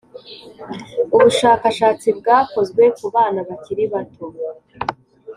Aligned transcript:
Ubushakashatsi 1.15 2.07
bwakozwe 2.19 2.83
ku 2.97 3.05
bana 3.13 3.39
bakiri 3.47 3.83
bato 3.93 4.25